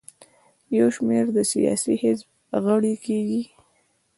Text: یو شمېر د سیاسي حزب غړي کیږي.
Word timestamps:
یو 0.77 0.87
شمېر 0.95 1.25
د 1.33 1.37
سیاسي 1.51 1.93
حزب 2.01 2.27
غړي 2.65 2.93
کیږي. 3.05 3.43